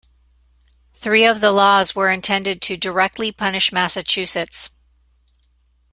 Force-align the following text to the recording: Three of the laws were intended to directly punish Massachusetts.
Three 0.95 1.25
of 1.27 1.41
the 1.41 1.51
laws 1.51 1.95
were 1.95 2.09
intended 2.09 2.59
to 2.63 2.75
directly 2.75 3.31
punish 3.31 3.71
Massachusetts. 3.71 4.69